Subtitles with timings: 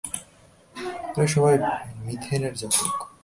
[1.15, 1.55] এরা সবাই
[2.05, 2.95] মিথেনের জাতক।